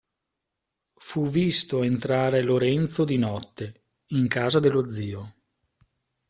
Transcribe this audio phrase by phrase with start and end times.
[0.97, 5.35] Fu visto entrare Lorenzo di notte, in casa dello zio.